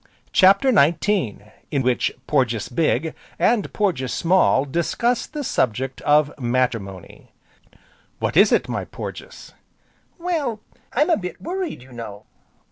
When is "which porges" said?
1.83-2.69